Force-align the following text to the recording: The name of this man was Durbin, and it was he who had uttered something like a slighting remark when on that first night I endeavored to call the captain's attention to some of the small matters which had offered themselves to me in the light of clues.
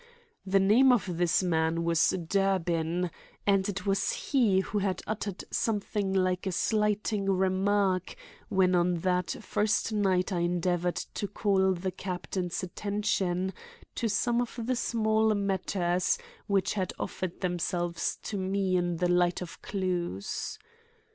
The 0.47 0.59
name 0.59 0.91
of 0.91 1.17
this 1.19 1.43
man 1.43 1.83
was 1.83 2.09
Durbin, 2.27 3.11
and 3.45 3.69
it 3.69 3.85
was 3.85 4.11
he 4.13 4.61
who 4.61 4.79
had 4.79 5.03
uttered 5.05 5.43
something 5.51 6.11
like 6.11 6.47
a 6.47 6.51
slighting 6.51 7.29
remark 7.29 8.15
when 8.49 8.73
on 8.73 8.95
that 9.01 9.29
first 9.41 9.93
night 9.93 10.33
I 10.33 10.39
endeavored 10.39 10.95
to 10.95 11.27
call 11.27 11.73
the 11.75 11.91
captain's 11.91 12.63
attention 12.63 13.53
to 13.93 14.09
some 14.09 14.41
of 14.41 14.59
the 14.63 14.75
small 14.75 15.35
matters 15.35 16.17
which 16.47 16.73
had 16.73 16.93
offered 16.97 17.41
themselves 17.41 18.17
to 18.23 18.37
me 18.39 18.75
in 18.77 18.97
the 18.97 19.07
light 19.07 19.39
of 19.39 19.61
clues. 19.61 20.57